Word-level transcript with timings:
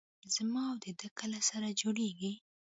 زما 0.35 0.63
او 0.71 0.77
د 0.83 0.85
دې 0.99 1.09
کله 1.19 1.39
سره 1.49 1.67
جوړېږي. 1.81 2.33